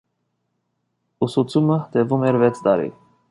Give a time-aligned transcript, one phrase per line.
[1.27, 2.91] Ուսուցումը տևում էր վեց տարի։